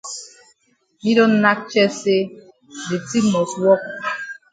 Yi 1.03 1.11
don 1.17 1.33
nack 1.43 1.59
chest 1.71 1.95
say 2.03 2.21
de 2.87 2.97
tin 3.07 3.25
must 3.33 3.55
wok. 3.63 3.83